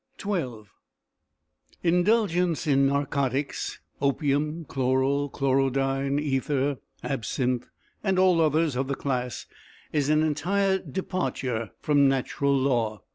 [0.19, 0.63] XII
[1.83, 7.67] Indulgence in narcotics, opium, chloral, chlorodyne, ether, absinthe,
[8.03, 9.45] and all others of the class,
[9.93, 13.03] is an entire departure from natural law.